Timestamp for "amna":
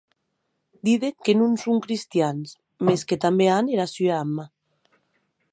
4.23-4.45